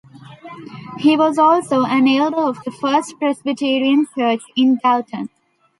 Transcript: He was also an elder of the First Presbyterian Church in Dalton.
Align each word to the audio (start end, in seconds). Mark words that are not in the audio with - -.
He 0.97 1.15
was 1.15 1.37
also 1.37 1.85
an 1.85 2.07
elder 2.07 2.37
of 2.39 2.57
the 2.63 2.71
First 2.71 3.19
Presbyterian 3.19 4.07
Church 4.17 4.41
in 4.55 4.77
Dalton. 4.81 5.29